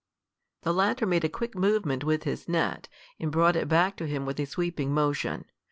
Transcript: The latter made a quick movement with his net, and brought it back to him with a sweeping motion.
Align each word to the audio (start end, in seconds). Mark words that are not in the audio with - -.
The 0.63 0.73
latter 0.73 1.05
made 1.05 1.23
a 1.23 1.29
quick 1.29 1.53
movement 1.53 2.03
with 2.03 2.23
his 2.23 2.49
net, 2.49 2.87
and 3.19 3.31
brought 3.31 3.55
it 3.55 3.67
back 3.67 3.95
to 3.97 4.07
him 4.07 4.25
with 4.25 4.39
a 4.39 4.45
sweeping 4.47 4.91
motion. 4.95 5.45